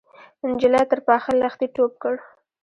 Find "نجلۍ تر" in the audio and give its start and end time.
0.47-0.99